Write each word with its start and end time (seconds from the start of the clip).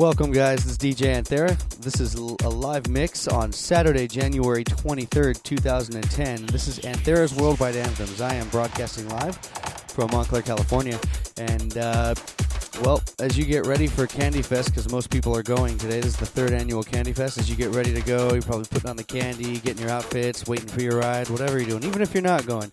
Welcome, 0.00 0.32
guys. 0.32 0.64
This 0.64 0.72
is 0.72 0.78
DJ 0.78 1.14
Anthera. 1.14 1.58
This 1.76 2.00
is 2.00 2.14
a 2.14 2.48
live 2.48 2.88
mix 2.88 3.28
on 3.28 3.52
Saturday, 3.52 4.08
January 4.08 4.64
23rd, 4.64 5.42
2010. 5.42 6.46
This 6.46 6.68
is 6.68 6.78
Anthera's 6.78 7.34
Worldwide 7.34 7.76
Anthems. 7.76 8.22
I 8.22 8.32
am 8.32 8.48
broadcasting 8.48 9.06
live 9.10 9.36
from 9.88 10.10
Montclair, 10.10 10.40
California. 10.40 10.98
And, 11.36 11.76
uh, 11.76 12.14
well, 12.80 13.02
as 13.18 13.36
you 13.36 13.44
get 13.44 13.66
ready 13.66 13.86
for 13.86 14.06
Candy 14.06 14.40
Fest, 14.40 14.70
because 14.70 14.90
most 14.90 15.10
people 15.10 15.36
are 15.36 15.42
going 15.42 15.76
today, 15.76 16.00
this 16.00 16.14
is 16.14 16.16
the 16.16 16.24
third 16.24 16.52
annual 16.52 16.82
Candy 16.82 17.12
Fest. 17.12 17.36
As 17.36 17.50
you 17.50 17.54
get 17.54 17.74
ready 17.74 17.92
to 17.92 18.00
go, 18.00 18.32
you're 18.32 18.40
probably 18.40 18.64
putting 18.70 18.88
on 18.88 18.96
the 18.96 19.04
candy, 19.04 19.58
getting 19.58 19.82
your 19.82 19.90
outfits, 19.90 20.46
waiting 20.46 20.68
for 20.68 20.80
your 20.80 21.00
ride, 21.00 21.28
whatever 21.28 21.58
you're 21.58 21.78
doing, 21.78 21.84
even 21.84 22.00
if 22.00 22.14
you're 22.14 22.22
not 22.22 22.46
going. 22.46 22.72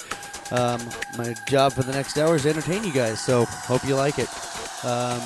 Um, 0.52 0.80
my 1.17 1.35
job 1.49 1.73
for 1.73 1.83
the 1.83 1.91
next 1.91 2.17
hour 2.17 2.38
is 2.38 2.44
to 2.44 2.52
entertain 2.52 2.85
you 2.85 2.94
guys, 2.94 3.19
so 3.19 3.44
hope 3.44 3.83
you 3.83 3.95
like 3.95 4.17
it. 4.17 4.30
Um, 4.85 5.19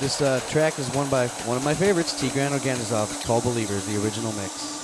this 0.00 0.20
uh, 0.20 0.40
track 0.48 0.78
is 0.78 0.88
one 0.90 1.08
by 1.08 1.26
one 1.46 1.56
of 1.56 1.64
my 1.64 1.74
favorites, 1.74 2.14
Tigran 2.14 2.56
Oganezov. 2.56 3.10
It's 3.12 3.24
called 3.24 3.44
Believers, 3.44 3.84
the 3.86 4.02
original 4.02 4.32
mix. 4.32 4.77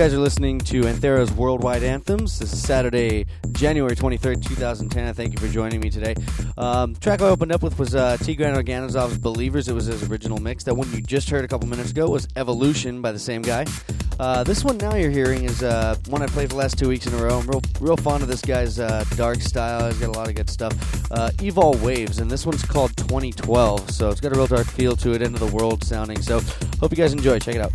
Guys 0.00 0.14
are 0.14 0.18
listening 0.18 0.58
to 0.60 0.80
Anthera's 0.84 1.30
Worldwide 1.30 1.82
Anthems. 1.82 2.38
This 2.38 2.54
is 2.54 2.62
Saturday, 2.62 3.26
January 3.52 3.94
23rd, 3.94 4.42
2010. 4.42 5.06
I 5.06 5.12
Thank 5.12 5.34
you 5.34 5.38
for 5.38 5.52
joining 5.52 5.78
me 5.78 5.90
today. 5.90 6.14
Um, 6.56 6.94
track 6.94 7.20
I 7.20 7.28
opened 7.28 7.52
up 7.52 7.62
with 7.62 7.78
was 7.78 7.94
uh, 7.94 8.16
Tigran 8.16 8.56
Oganezov's 8.56 9.18
Believers. 9.18 9.68
It 9.68 9.74
was 9.74 9.84
his 9.84 10.08
original 10.08 10.38
mix. 10.38 10.64
That 10.64 10.74
one 10.74 10.90
you 10.94 11.02
just 11.02 11.28
heard 11.28 11.44
a 11.44 11.48
couple 11.48 11.68
minutes 11.68 11.90
ago 11.90 12.08
was 12.08 12.26
Evolution 12.34 13.02
by 13.02 13.12
the 13.12 13.18
same 13.18 13.42
guy. 13.42 13.66
Uh, 14.18 14.42
this 14.42 14.64
one 14.64 14.78
now 14.78 14.94
you're 14.94 15.10
hearing 15.10 15.44
is 15.44 15.62
uh, 15.62 15.94
one 16.08 16.22
I 16.22 16.28
played 16.28 16.48
the 16.48 16.56
last 16.56 16.78
two 16.78 16.88
weeks 16.88 17.06
in 17.06 17.12
a 17.12 17.22
row. 17.22 17.38
I'm 17.38 17.46
real, 17.46 17.60
real 17.78 17.96
fond 17.98 18.22
of 18.22 18.28
this 18.30 18.40
guy's 18.40 18.78
uh, 18.78 19.04
dark 19.16 19.42
style. 19.42 19.86
He's 19.86 19.98
got 19.98 20.08
a 20.08 20.18
lot 20.18 20.30
of 20.30 20.34
good 20.34 20.48
stuff. 20.48 20.72
Uh, 21.12 21.30
Evol 21.32 21.78
Waves, 21.82 22.20
and 22.20 22.30
this 22.30 22.46
one's 22.46 22.64
called 22.64 22.96
2012. 22.96 23.90
So 23.90 24.08
it's 24.08 24.20
got 24.22 24.32
a 24.32 24.34
real 24.34 24.46
dark 24.46 24.66
feel 24.66 24.96
to 24.96 25.12
it, 25.12 25.20
end 25.20 25.34
of 25.34 25.40
the 25.40 25.54
world 25.54 25.84
sounding. 25.84 26.22
So 26.22 26.40
hope 26.80 26.90
you 26.90 26.96
guys 26.96 27.12
enjoy. 27.12 27.38
Check 27.38 27.56
it 27.56 27.60
out. 27.60 27.72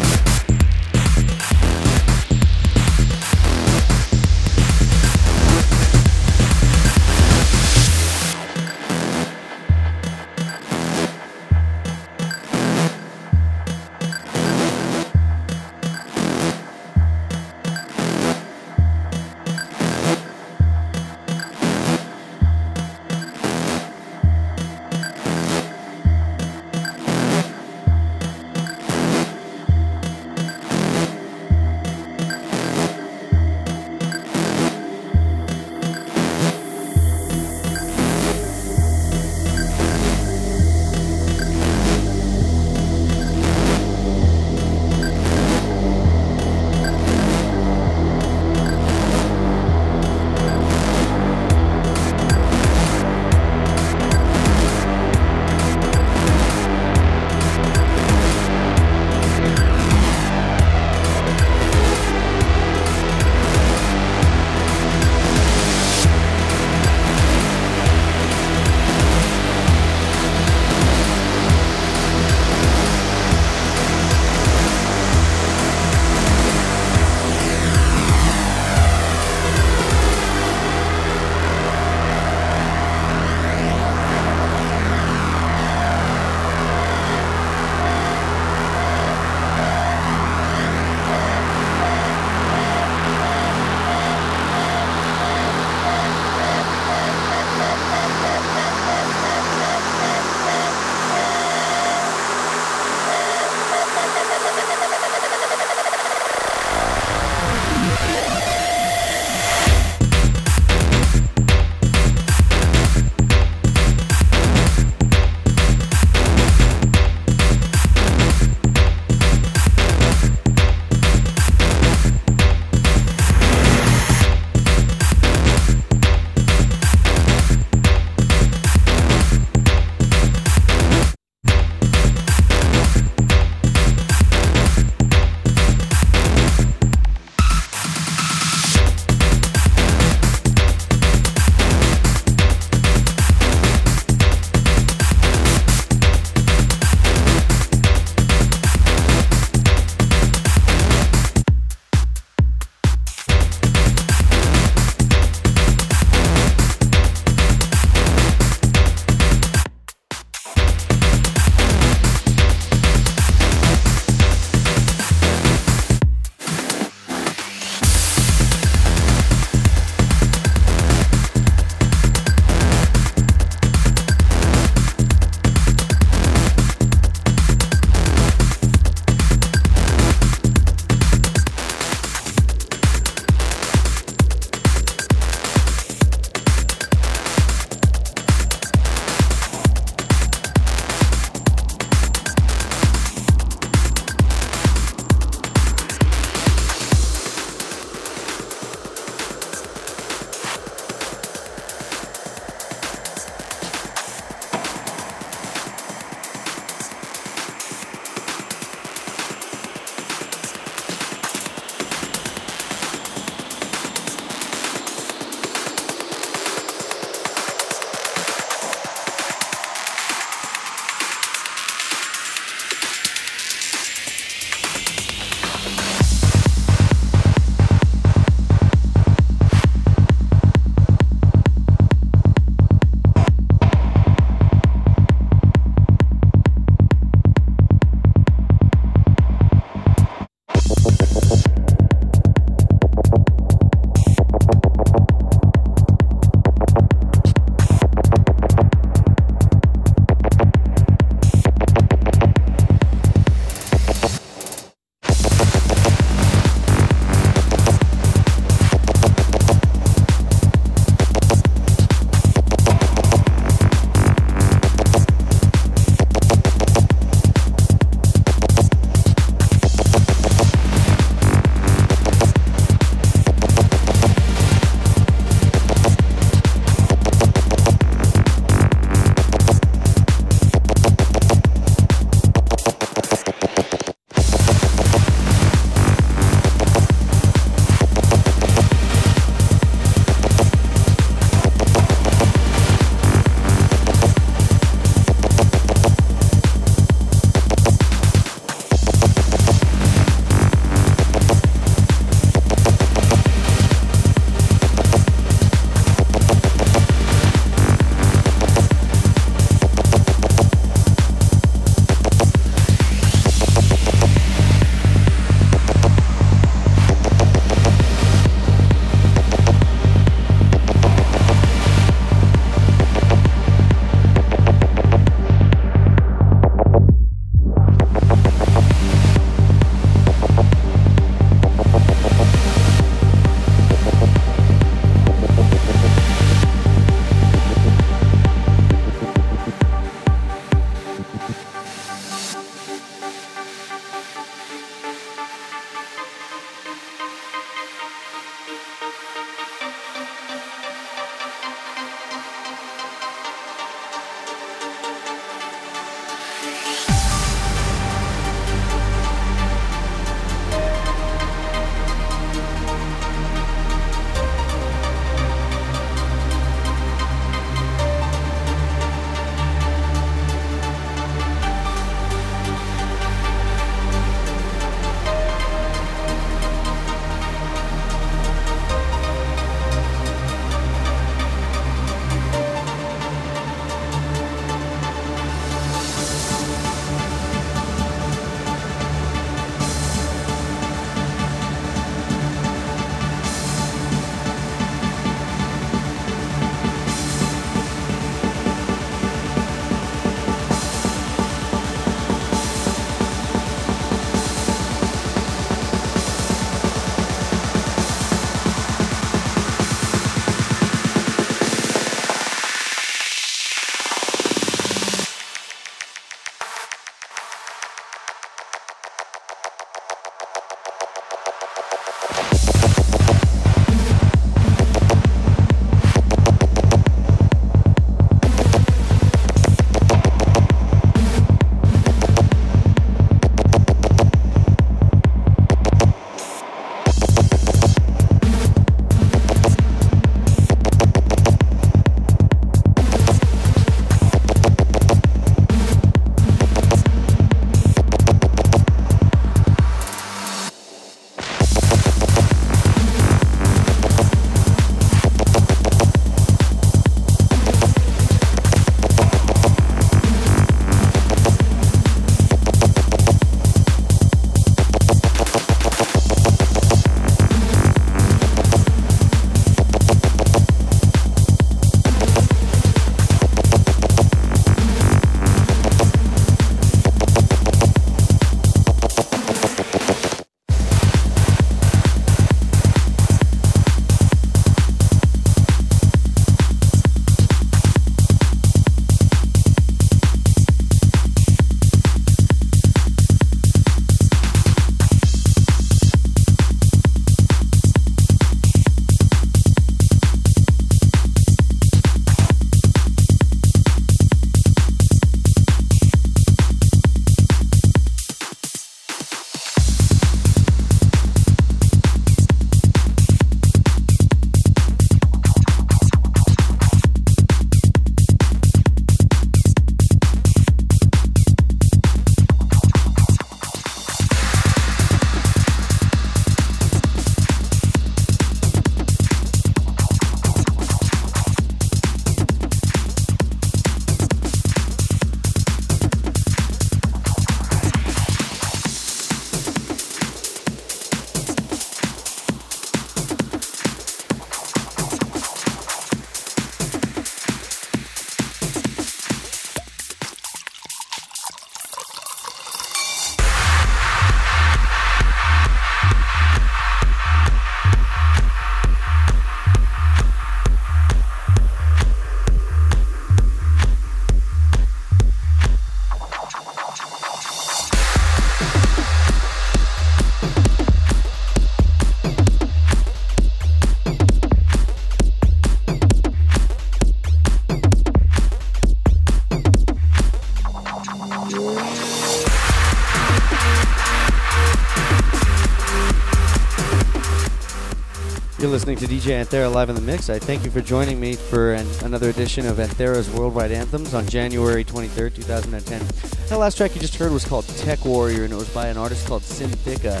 Listening 588.62 588.88
to 588.88 588.94
DJ 588.94 589.20
Anthera 589.20 589.52
live 589.52 589.70
in 589.70 589.74
the 589.74 589.80
mix. 589.80 590.08
I 590.08 590.20
thank 590.20 590.44
you 590.44 590.50
for 590.52 590.60
joining 590.60 591.00
me 591.00 591.16
for 591.16 591.54
an, 591.54 591.66
another 591.82 592.10
edition 592.10 592.46
of 592.46 592.58
Anthera's 592.58 593.10
Worldwide 593.10 593.50
Anthems 593.50 593.92
on 593.92 594.06
January 594.06 594.64
23rd, 594.64 595.16
2010. 595.16 595.82
The 596.28 596.38
last 596.38 596.58
track 596.58 596.72
you 596.72 596.80
just 596.80 596.94
heard 596.94 597.10
was 597.10 597.24
called 597.24 597.44
Tech 597.56 597.84
Warrior, 597.84 598.22
and 598.22 598.32
it 598.32 598.36
was 598.36 598.48
by 598.50 598.68
an 598.68 598.76
artist 598.76 599.04
called 599.08 599.22
Synthetica. 599.22 600.00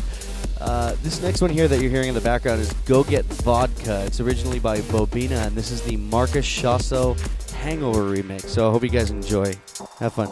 Uh, 0.60 0.94
this 1.02 1.20
next 1.20 1.40
one 1.40 1.50
here 1.50 1.66
that 1.66 1.80
you're 1.80 1.90
hearing 1.90 2.10
in 2.10 2.14
the 2.14 2.20
background 2.20 2.60
is 2.60 2.72
Go 2.86 3.02
Get 3.02 3.24
Vodka. 3.24 4.04
It's 4.04 4.20
originally 4.20 4.60
by 4.60 4.78
Bobina, 4.78 5.44
and 5.44 5.56
this 5.56 5.72
is 5.72 5.82
the 5.82 5.96
Marcus 5.96 6.46
Schossow 6.46 7.18
Hangover 7.54 8.02
remix. 8.02 8.42
So 8.42 8.68
I 8.68 8.70
hope 8.70 8.84
you 8.84 8.90
guys 8.90 9.10
enjoy. 9.10 9.54
Have 9.98 10.12
fun. 10.12 10.28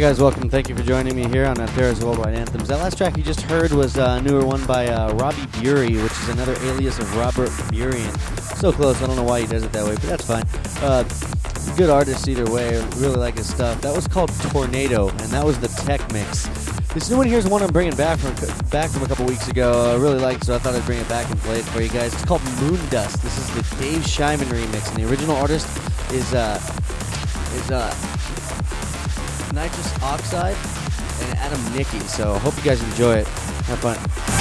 Guys, 0.00 0.18
welcome. 0.18 0.48
Thank 0.48 0.70
you 0.70 0.74
for 0.74 0.82
joining 0.82 1.14
me 1.14 1.28
here 1.28 1.44
on 1.44 1.56
Anthera's 1.56 2.02
Worldwide 2.02 2.34
Anthems. 2.34 2.68
That 2.68 2.78
last 2.78 2.96
track 2.96 3.18
you 3.18 3.22
just 3.22 3.42
heard 3.42 3.70
was 3.70 3.98
a 3.98 4.22
newer 4.22 4.46
one 4.46 4.64
by 4.64 4.86
uh, 4.86 5.12
Robbie 5.12 5.44
Bury, 5.60 5.94
which 6.02 6.12
is 6.12 6.30
another 6.30 6.54
alias 6.62 6.98
of 6.98 7.14
Robert 7.18 7.50
Burian. 7.68 8.10
So 8.56 8.72
close, 8.72 9.02
I 9.02 9.06
don't 9.06 9.16
know 9.16 9.24
why 9.24 9.42
he 9.42 9.46
does 9.46 9.62
it 9.62 9.72
that 9.72 9.84
way, 9.84 9.96
but 9.96 10.02
that's 10.04 10.24
fine. 10.24 10.44
Uh, 10.82 11.04
good 11.76 11.90
artist 11.90 12.26
either 12.28 12.50
way. 12.50 12.82
Really 12.96 13.16
like 13.16 13.36
his 13.36 13.52
stuff. 13.52 13.78
That 13.82 13.94
was 13.94 14.08
called 14.08 14.32
Tornado, 14.50 15.10
and 15.10 15.28
that 15.32 15.44
was 15.44 15.60
the 15.60 15.68
tech 15.68 16.00
mix. 16.14 16.46
This 16.94 17.10
new 17.10 17.18
one 17.18 17.26
here 17.26 17.38
is 17.38 17.46
one 17.46 17.62
I'm 17.62 17.70
bringing 17.70 17.94
back 17.94 18.20
from 18.20 18.34
back 18.70 18.88
from 18.88 19.02
a 19.02 19.06
couple 19.06 19.26
weeks 19.26 19.48
ago. 19.48 19.92
I 19.92 20.00
really 20.00 20.18
liked 20.18 20.44
it, 20.44 20.46
so 20.46 20.54
I 20.54 20.58
thought 20.60 20.74
I'd 20.74 20.86
bring 20.86 20.98
it 20.98 21.08
back 21.10 21.30
and 21.30 21.38
play 21.40 21.58
it 21.58 21.64
for 21.66 21.82
you 21.82 21.90
guys. 21.90 22.14
It's 22.14 22.24
called 22.24 22.42
Moon 22.62 22.80
Dust. 22.88 23.22
This 23.22 23.36
is 23.36 23.48
the 23.54 23.76
Dave 23.76 24.06
Schiemann 24.06 24.48
remix, 24.48 24.88
and 24.88 24.96
the 24.96 25.10
original 25.10 25.36
artist 25.36 25.68
is 26.10 26.32
uh 26.32 26.58
is 27.54 27.70
uh 27.70 28.09
nitrous 29.52 30.02
oxide 30.02 30.56
and 31.22 31.38
Adam 31.38 31.76
Nickey. 31.76 32.00
So 32.00 32.38
hope 32.38 32.56
you 32.56 32.62
guys 32.62 32.82
enjoy 32.82 33.18
it. 33.18 33.26
Have 33.26 33.78
fun. 33.78 34.39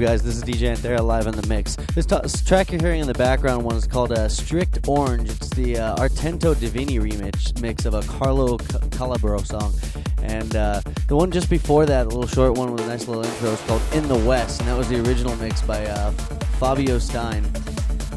Guys. 0.00 0.22
This 0.22 0.36
is 0.36 0.44
DJ 0.44 0.76
Anthera 0.76 1.00
live 1.00 1.26
in 1.26 1.34
the 1.34 1.46
mix. 1.48 1.74
This, 1.94 2.06
t- 2.06 2.16
this 2.22 2.44
track 2.44 2.70
you're 2.70 2.80
hearing 2.80 3.00
in 3.00 3.08
the 3.08 3.14
background 3.14 3.64
one 3.64 3.74
is 3.74 3.84
called 3.84 4.12
uh, 4.12 4.28
Strict 4.28 4.86
Orange. 4.86 5.28
It's 5.28 5.48
the 5.50 5.76
uh, 5.76 5.96
Artento 5.96 6.54
Divini 6.54 7.00
remix 7.00 7.60
mix 7.60 7.84
of 7.84 7.94
a 7.94 8.02
Carlo 8.02 8.58
C- 8.58 8.78
Calabro 8.90 9.44
song. 9.44 9.74
And 10.22 10.54
uh, 10.54 10.82
the 11.08 11.16
one 11.16 11.32
just 11.32 11.50
before 11.50 11.84
that, 11.86 12.06
a 12.06 12.08
little 12.08 12.28
short 12.28 12.56
one 12.56 12.70
with 12.70 12.82
a 12.82 12.86
nice 12.86 13.08
little 13.08 13.24
intro, 13.24 13.50
is 13.50 13.60
called 13.62 13.82
In 13.92 14.06
the 14.06 14.16
West, 14.18 14.60
and 14.60 14.68
that 14.68 14.76
was 14.76 14.88
the 14.88 15.00
original 15.00 15.34
mix 15.36 15.62
by 15.62 15.84
uh, 15.84 16.12
Fabio 16.60 17.00
Stein. 17.00 17.44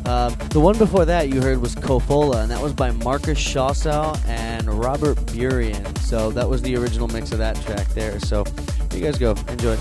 Uh, 0.05 0.29
the 0.49 0.59
one 0.59 0.77
before 0.77 1.05
that 1.05 1.29
you 1.29 1.41
heard 1.41 1.59
was 1.59 1.73
Kofola, 1.73 2.43
and 2.43 2.51
that 2.51 2.61
was 2.61 2.73
by 2.73 2.91
Marcus 2.91 3.39
Schossow 3.39 4.15
and 4.27 4.71
Robert 4.71 5.17
Burian. 5.27 5.97
So 5.97 6.29
that 6.31 6.47
was 6.47 6.61
the 6.61 6.75
original 6.75 7.07
mix 7.07 7.31
of 7.31 7.39
that 7.39 7.59
track 7.61 7.87
there. 7.89 8.19
So 8.19 8.45
you 8.93 9.01
guys 9.01 9.17
go. 9.17 9.31
Enjoy. 9.47 9.77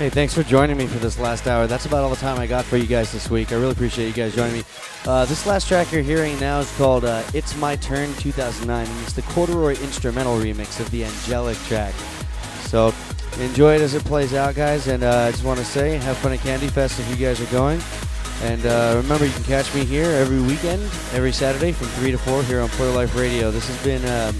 Hey, 0.00 0.08
thanks 0.08 0.32
for 0.32 0.42
joining 0.42 0.78
me 0.78 0.86
for 0.86 0.98
this 0.98 1.18
last 1.18 1.46
hour. 1.46 1.66
That's 1.66 1.84
about 1.84 2.04
all 2.04 2.08
the 2.08 2.16
time 2.16 2.38
I 2.38 2.46
got 2.46 2.64
for 2.64 2.78
you 2.78 2.86
guys 2.86 3.12
this 3.12 3.28
week. 3.28 3.52
I 3.52 3.56
really 3.56 3.72
appreciate 3.72 4.06
you 4.06 4.14
guys 4.14 4.34
joining 4.34 4.54
me. 4.54 4.64
Uh, 5.04 5.26
this 5.26 5.44
last 5.44 5.68
track 5.68 5.92
you're 5.92 6.00
hearing 6.00 6.40
now 6.40 6.60
is 6.60 6.76
called 6.78 7.04
uh, 7.04 7.22
It's 7.34 7.54
My 7.56 7.76
Turn 7.76 8.14
2009, 8.14 8.86
and 8.86 9.02
it's 9.02 9.12
the 9.12 9.20
Corduroy 9.20 9.72
instrumental 9.82 10.38
remix 10.38 10.80
of 10.80 10.90
the 10.90 11.04
Angelic 11.04 11.58
track. 11.66 11.92
So 12.62 12.94
enjoy 13.40 13.74
it 13.74 13.82
as 13.82 13.92
it 13.92 14.02
plays 14.06 14.32
out, 14.32 14.54
guys. 14.54 14.86
And 14.88 15.02
uh, 15.02 15.26
I 15.28 15.32
just 15.32 15.44
want 15.44 15.58
to 15.58 15.66
say, 15.66 15.98
have 15.98 16.16
fun 16.16 16.32
at 16.32 16.38
Candy 16.38 16.68
Fest 16.68 16.98
if 16.98 17.06
you 17.10 17.16
guys 17.16 17.38
are 17.38 17.52
going. 17.52 17.82
And 18.42 18.64
uh, 18.64 18.94
remember, 18.96 19.26
you 19.26 19.32
can 19.32 19.44
catch 19.44 19.74
me 19.74 19.84
here 19.84 20.10
every 20.12 20.40
weekend, 20.40 20.82
every 21.12 21.32
Saturday 21.32 21.72
from 21.72 21.88
3 21.88 22.12
to 22.12 22.16
4 22.16 22.42
here 22.44 22.62
on 22.62 22.70
Player 22.70 22.92
Life 22.92 23.14
Radio. 23.14 23.50
This 23.50 23.68
has 23.68 23.84
been, 23.84 24.02
um, 24.06 24.34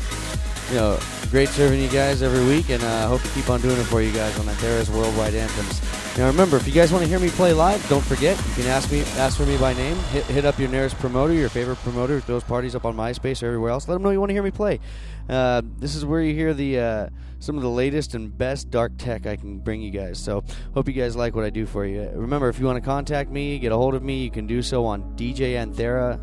you 0.71 0.77
know, 0.77 1.20
great 1.31 1.49
serving 1.49 1.81
you 1.81 1.89
guys 1.89 2.23
every 2.23 2.45
week, 2.45 2.71
and 2.71 2.83
I 2.83 3.03
uh, 3.03 3.09
hope 3.09 3.23
to 3.23 3.29
keep 3.29 3.49
on 3.49 3.61
doing 3.61 3.79
it 3.79 3.85
for 3.85 4.03
you 4.03 4.11
guys 4.11 4.37
on 4.41 4.47
Anthera's 4.47 4.91
Worldwide 4.91 5.35
Anthems. 5.35 5.81
Now 6.19 6.27
remember, 6.27 6.57
if 6.57 6.67
you 6.67 6.73
guys 6.73 6.91
want 6.93 7.05
to 7.05 7.09
hear 7.09 7.21
me 7.21 7.29
play 7.31 7.53
live, 7.53 7.89
don't 7.89 8.05
forget 8.05 8.37
you 8.37 8.55
can 8.55 8.67
ask 8.67 8.91
me, 8.91 9.03
ask 9.17 9.37
for 9.37 9.47
me 9.47 9.57
by 9.57 9.73
name. 9.75 9.97
Hit, 10.13 10.25
hit 10.25 10.45
up 10.45 10.59
your 10.59 10.69
nearest 10.69 10.99
promoter, 10.99 11.33
your 11.33 11.49
favorite 11.49 11.77
promoter, 11.77 12.19
those 12.21 12.43
parties 12.43 12.75
up 12.75 12.85
on 12.85 12.97
MySpace 12.97 13.45
or 13.45 13.47
everywhere 13.47 13.71
else. 13.71 13.87
Let 13.87 13.95
them 13.95 14.03
know 14.03 14.11
you 14.11 14.19
want 14.19 14.31
to 14.31 14.35
hear 14.35 14.43
me 14.43 14.51
play. 14.51 14.81
Uh, 15.29 15.63
this 15.79 15.95
is 15.95 16.05
where 16.05 16.21
you 16.21 16.35
hear 16.35 16.53
the 16.53 16.81
uh, 16.81 17.09
some 17.39 17.57
of 17.57 17.63
the 17.63 17.71
latest 17.71 18.15
and 18.15 18.37
best 18.37 18.69
dark 18.71 18.91
tech 18.99 19.25
I 19.25 19.37
can 19.37 19.61
bring 19.61 19.81
you 19.81 19.93
guys. 19.93 20.19
So 20.19 20.43
hope 20.75 20.89
you 20.89 20.95
guys 20.95 21.15
like 21.15 21.37
what 21.37 21.45
I 21.45 21.51
do 21.51 21.65
for 21.65 21.87
you. 21.87 22.11
Remember, 22.13 22.49
if 22.49 22.59
you 22.59 22.67
want 22.67 22.83
to 22.83 22.83
contact 22.85 23.31
me, 23.31 23.61
get 23.61 23.71
a 23.71 23.77
hold 23.77 23.95
of 23.95 24.03
me, 24.03 24.25
you 24.25 24.33
can 24.33 24.49
do 24.49 24.63
so 24.63 24.85
on 24.85 25.17
djanthera.com. 25.17 26.21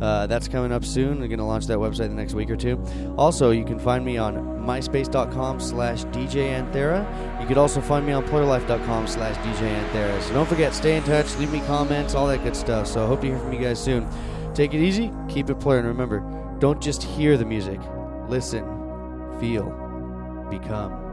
Uh, 0.00 0.26
that's 0.26 0.48
coming 0.48 0.72
up 0.72 0.84
soon. 0.84 1.20
We're 1.20 1.28
going 1.28 1.38
to 1.38 1.44
launch 1.44 1.66
that 1.66 1.78
website 1.78 2.08
the 2.08 2.14
next 2.14 2.34
week 2.34 2.50
or 2.50 2.56
two. 2.56 2.82
Also, 3.18 3.50
you 3.50 3.64
can 3.64 3.78
find 3.78 4.04
me 4.04 4.16
on 4.16 4.34
myspace.com 4.60 5.60
slash 5.60 6.04
djanthera. 6.06 7.40
You 7.40 7.46
could 7.46 7.58
also 7.58 7.80
find 7.80 8.06
me 8.06 8.12
on 8.12 8.24
playerlife.com 8.24 9.06
slash 9.06 9.36
djanthera. 9.36 10.22
So 10.22 10.34
don't 10.34 10.48
forget, 10.48 10.74
stay 10.74 10.96
in 10.96 11.02
touch, 11.04 11.36
leave 11.36 11.52
me 11.52 11.60
comments, 11.60 12.14
all 12.14 12.26
that 12.28 12.42
good 12.42 12.56
stuff. 12.56 12.86
So 12.86 13.04
I 13.04 13.06
hope 13.06 13.20
to 13.22 13.26
hear 13.26 13.38
from 13.38 13.52
you 13.52 13.60
guys 13.60 13.82
soon. 13.82 14.08
Take 14.54 14.74
it 14.74 14.82
easy, 14.82 15.12
keep 15.28 15.50
it 15.50 15.60
playing. 15.60 15.80
And 15.80 15.88
remember, 15.88 16.20
don't 16.58 16.80
just 16.80 17.02
hear 17.02 17.36
the 17.36 17.44
music. 17.44 17.80
Listen, 18.28 18.64
feel, 19.40 19.66
become. 20.50 21.09